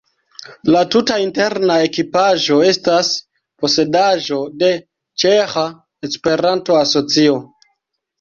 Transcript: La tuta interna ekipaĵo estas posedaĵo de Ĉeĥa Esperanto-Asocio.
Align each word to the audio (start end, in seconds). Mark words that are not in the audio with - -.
La 0.75 0.79
tuta 0.93 1.17
interna 1.23 1.73
ekipaĵo 1.87 2.57
estas 2.69 3.11
posedaĵo 3.65 4.39
de 4.63 4.71
Ĉeĥa 5.25 5.67
Esperanto-Asocio. 6.09 7.37